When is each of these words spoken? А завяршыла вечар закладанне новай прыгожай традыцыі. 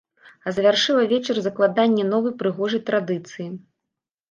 А 0.45 0.53
завяршыла 0.55 1.03
вечар 1.11 1.41
закладанне 1.49 2.03
новай 2.15 2.33
прыгожай 2.41 2.85
традыцыі. 2.91 3.49